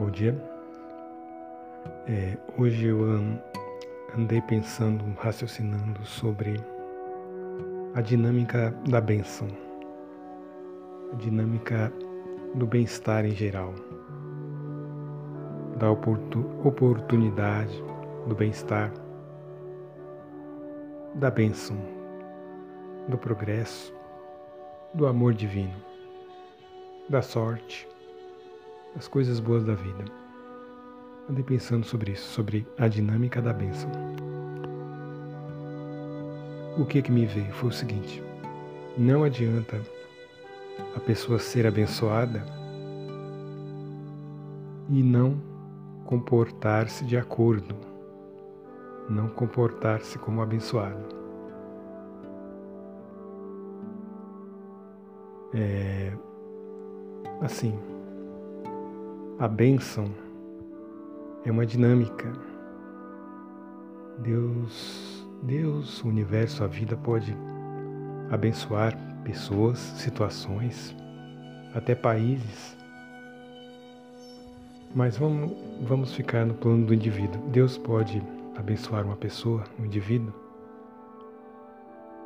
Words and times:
Bom 0.00 0.08
dia. 0.08 0.34
É, 2.08 2.38
hoje 2.56 2.86
eu 2.86 3.04
andei 4.16 4.40
pensando, 4.40 5.04
raciocinando 5.18 6.02
sobre 6.06 6.54
a 7.94 8.00
dinâmica 8.00 8.74
da 8.88 8.98
benção, 8.98 9.46
a 11.12 11.16
dinâmica 11.16 11.92
do 12.54 12.66
bem-estar 12.66 13.26
em 13.26 13.32
geral, 13.32 13.74
da 15.76 15.90
oportunidade, 15.90 17.84
do 18.26 18.34
bem-estar, 18.34 18.90
da 21.16 21.30
bênção, 21.30 21.76
do 23.06 23.18
progresso, 23.18 23.94
do 24.94 25.06
amor 25.06 25.34
divino, 25.34 25.76
da 27.06 27.20
sorte 27.20 27.86
as 28.96 29.08
coisas 29.08 29.40
boas 29.40 29.64
da 29.64 29.74
vida. 29.74 30.04
Andei 31.28 31.44
pensando 31.44 31.84
sobre 31.84 32.12
isso, 32.12 32.28
sobre 32.28 32.66
a 32.78 32.88
dinâmica 32.88 33.40
da 33.40 33.52
bênção. 33.52 33.90
O 36.78 36.84
que 36.84 37.02
que 37.02 37.12
me 37.12 37.26
veio 37.26 37.52
foi 37.52 37.68
o 37.68 37.72
seguinte: 37.72 38.22
não 38.96 39.22
adianta 39.22 39.80
a 40.96 41.00
pessoa 41.00 41.38
ser 41.38 41.66
abençoada 41.66 42.42
e 44.88 45.02
não 45.02 45.40
comportar-se 46.04 47.04
de 47.04 47.16
acordo, 47.16 47.76
não 49.08 49.28
comportar-se 49.28 50.18
como 50.18 50.42
abençoado. 50.42 51.20
É, 55.52 56.12
assim, 57.40 57.78
a 59.40 59.48
bênção 59.48 60.04
é 61.46 61.50
uma 61.50 61.64
dinâmica. 61.64 62.30
Deus, 64.18 65.26
Deus, 65.42 66.04
o 66.04 66.08
universo, 66.08 66.62
a 66.62 66.66
vida 66.66 66.94
pode 66.94 67.34
abençoar 68.30 68.94
pessoas, 69.24 69.78
situações, 69.78 70.94
até 71.74 71.94
países. 71.94 72.76
Mas 74.94 75.16
vamos, 75.16 75.56
vamos 75.80 76.12
ficar 76.12 76.44
no 76.44 76.52
plano 76.52 76.84
do 76.84 76.92
indivíduo. 76.92 77.40
Deus 77.48 77.78
pode 77.78 78.22
abençoar 78.58 79.06
uma 79.06 79.16
pessoa, 79.16 79.64
um 79.78 79.86
indivíduo, 79.86 80.34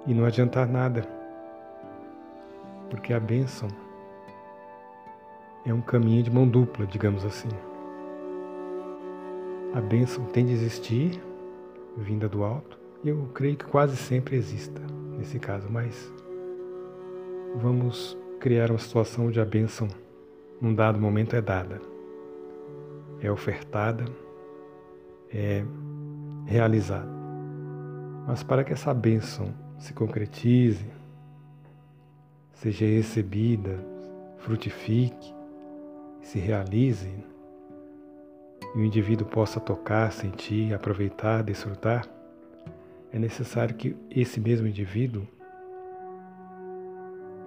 e 0.04 0.12
não 0.12 0.24
adiantar 0.24 0.66
nada, 0.66 1.06
porque 2.90 3.12
a 3.12 3.20
bênção 3.20 3.68
é 5.64 5.72
um 5.72 5.80
caminho 5.80 6.22
de 6.22 6.30
mão 6.30 6.46
dupla, 6.46 6.86
digamos 6.86 7.24
assim. 7.24 7.48
A 9.74 9.80
bênção 9.80 10.24
tem 10.26 10.44
de 10.44 10.52
existir, 10.52 11.20
vinda 11.96 12.28
do 12.28 12.44
alto, 12.44 12.78
e 13.02 13.08
eu 13.08 13.28
creio 13.34 13.56
que 13.56 13.64
quase 13.64 13.96
sempre 13.96 14.36
exista 14.36 14.80
nesse 15.16 15.38
caso, 15.38 15.68
mas 15.70 16.12
vamos 17.56 18.16
criar 18.40 18.70
uma 18.70 18.78
situação 18.78 19.26
onde 19.26 19.40
a 19.40 19.44
bênção, 19.44 19.88
num 20.60 20.74
dado 20.74 21.00
momento, 21.00 21.34
é 21.34 21.40
dada, 21.40 21.80
é 23.20 23.30
ofertada, 23.30 24.04
é 25.32 25.64
realizada. 26.46 27.12
Mas 28.26 28.42
para 28.42 28.64
que 28.64 28.72
essa 28.72 28.92
bênção 28.92 29.52
se 29.78 29.92
concretize, 29.92 30.86
seja 32.52 32.86
recebida, 32.86 33.78
frutifique, 34.38 35.34
se 36.24 36.38
realize 36.38 37.08
e 38.74 38.78
o 38.78 38.84
indivíduo 38.84 39.26
possa 39.26 39.60
tocar, 39.60 40.10
sentir, 40.10 40.74
aproveitar, 40.74 41.42
desfrutar, 41.42 42.08
é 43.12 43.18
necessário 43.18 43.74
que 43.74 43.94
esse 44.10 44.40
mesmo 44.40 44.66
indivíduo, 44.66 45.28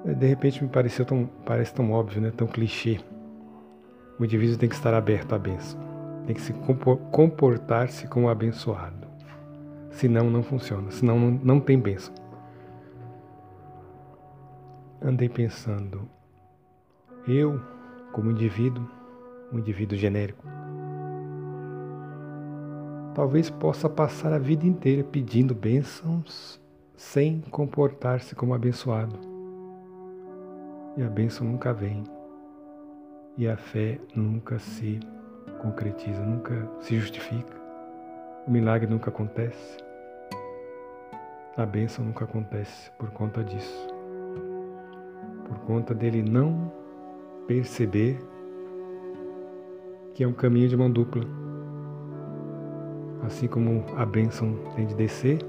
de 0.06 0.26
repente 0.26 0.64
me 0.64 0.70
pareceu 0.70 1.04
tão, 1.04 1.26
parece 1.44 1.74
tão 1.74 1.92
óbvio, 1.92 2.22
né? 2.22 2.32
tão 2.32 2.48
clichê. 2.48 3.00
O 4.18 4.24
indivíduo 4.24 4.58
tem 4.58 4.70
que 4.70 4.76
estar 4.76 4.94
aberto 4.94 5.34
à 5.34 5.40
bênção, 5.40 5.80
tem 6.26 6.36
que 6.36 6.42
se 6.42 6.54
comportar-se 7.12 8.08
como 8.08 8.30
abençoado. 8.30 9.08
Senão 9.90 10.30
não 10.30 10.44
funciona, 10.44 10.92
senão 10.92 11.20
não, 11.20 11.32
não 11.32 11.60
tem 11.60 11.80
bênção. 11.80 12.14
Andei 15.02 15.28
pensando, 15.28 16.08
eu 17.28 17.60
como 18.12 18.32
indivíduo, 18.32 18.88
um 19.52 19.60
indivíduo 19.60 19.98
genérico. 19.98 20.46
Talvez 23.14 23.50
possa 23.50 23.90
passar 23.90 24.32
a 24.32 24.38
vida 24.38 24.66
inteira 24.66 25.04
pedindo 25.04 25.56
bênçãos 25.56 26.62
sem 26.96 27.42
comportar-se 27.50 28.36
como 28.36 28.54
abençoado. 28.54 29.18
E 30.96 31.04
a 31.04 31.10
bênção 31.10 31.46
nunca 31.48 31.74
vem. 31.74 32.04
E 33.38 33.48
a 33.48 33.56
fé 33.56 34.00
nunca 34.16 34.60
se 34.60 35.00
concretiza, 35.62 36.22
nunca 36.22 36.68
se 36.82 37.00
justifica. 37.00 37.56
O 38.48 38.52
milagre 38.52 38.90
nunca 38.90 39.10
acontece. 39.10 39.78
A 41.56 41.66
bênção 41.66 42.06
nunca 42.06 42.26
acontece 42.26 42.92
por 43.00 43.10
conta 43.12 43.44
disso. 43.44 43.88
Por 45.48 45.58
conta 45.60 45.94
dele 45.94 46.22
não 46.22 46.72
perceber 47.48 48.20
que 50.14 50.24
é 50.24 50.28
um 50.28 50.34
caminho 50.34 50.68
de 50.68 50.76
mão 50.76 50.92
dupla. 50.92 51.24
Assim 53.24 53.48
como 53.48 53.86
a 53.96 54.06
bênção 54.06 54.58
tem 54.76 54.86
de 54.86 54.94
descer, 54.94 55.40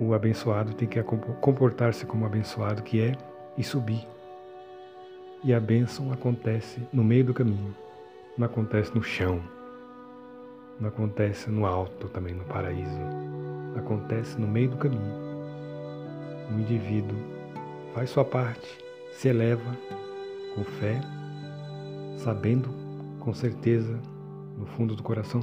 o 0.00 0.14
abençoado 0.14 0.72
tem 0.74 0.88
que 0.88 1.02
comportar-se 1.02 2.06
como 2.06 2.24
abençoado 2.24 2.82
que 2.82 3.00
é 3.00 3.12
e 3.58 3.62
subir. 3.62 4.06
E 5.44 5.52
a 5.52 5.60
bênção 5.60 6.12
acontece 6.12 6.80
no 6.92 7.02
meio 7.02 7.24
do 7.24 7.34
caminho, 7.34 7.74
não 8.38 8.46
acontece 8.46 8.94
no 8.94 9.02
chão, 9.02 9.42
não 10.80 10.88
acontece 10.88 11.50
no 11.50 11.66
alto 11.66 12.08
também, 12.08 12.34
no 12.34 12.44
paraíso. 12.44 13.00
Acontece 13.76 14.40
no 14.40 14.46
meio 14.46 14.70
do 14.70 14.76
caminho. 14.76 15.22
O 16.50 16.60
indivíduo 16.60 17.16
faz 17.94 18.10
sua 18.10 18.24
parte 18.24 18.91
se 19.12 19.28
eleva 19.28 19.76
com 20.54 20.64
fé, 20.64 21.00
sabendo 22.18 22.68
com 23.20 23.32
certeza, 23.32 23.98
no 24.58 24.66
fundo 24.66 24.96
do 24.96 25.02
coração, 25.02 25.40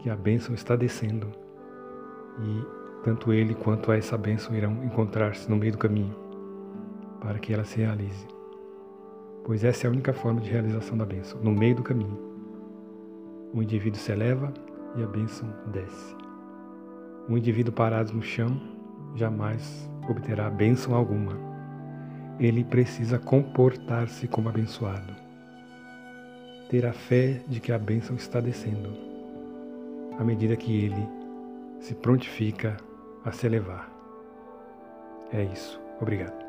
que 0.00 0.08
a 0.08 0.16
bênção 0.16 0.54
está 0.54 0.76
descendo 0.76 1.26
e 2.40 3.04
tanto 3.04 3.32
ele 3.32 3.54
quanto 3.54 3.92
essa 3.92 4.16
bênção 4.16 4.54
irão 4.54 4.84
encontrar-se 4.84 5.50
no 5.50 5.56
meio 5.56 5.72
do 5.72 5.78
caminho 5.78 6.14
para 7.20 7.38
que 7.38 7.52
ela 7.52 7.64
se 7.64 7.78
realize. 7.78 8.26
Pois 9.44 9.64
essa 9.64 9.86
é 9.86 9.88
a 9.88 9.90
única 9.90 10.12
forma 10.12 10.40
de 10.40 10.50
realização 10.50 10.96
da 10.96 11.04
bênção, 11.04 11.40
no 11.40 11.52
meio 11.52 11.76
do 11.76 11.82
caminho. 11.82 12.18
O 13.52 13.62
indivíduo 13.62 14.00
se 14.00 14.12
eleva 14.12 14.52
e 14.96 15.02
a 15.02 15.06
bênção 15.06 15.48
desce. 15.66 16.16
Um 17.28 17.36
indivíduo 17.36 17.72
parado 17.72 18.12
no 18.12 18.22
chão 18.22 18.60
jamais 19.14 19.88
obterá 20.08 20.48
bênção 20.48 20.94
alguma 20.94 21.51
ele 22.38 22.64
precisa 22.64 23.18
comportar-se 23.18 24.26
como 24.26 24.48
abençoado. 24.48 25.14
Ter 26.70 26.86
a 26.86 26.92
fé 26.92 27.40
de 27.46 27.60
que 27.60 27.72
a 27.72 27.78
bênção 27.78 28.16
está 28.16 28.40
descendo, 28.40 28.96
à 30.18 30.24
medida 30.24 30.56
que 30.56 30.84
ele 30.84 31.06
se 31.80 31.94
prontifica 31.94 32.76
a 33.24 33.32
se 33.32 33.46
elevar. 33.46 33.90
É 35.32 35.42
isso. 35.44 35.80
Obrigado. 36.00 36.41